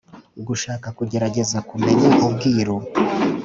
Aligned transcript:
Gushaka 0.47 0.87
kugerageza 0.97 1.57
kumenya 1.69 2.09
ubwiru 2.27 2.75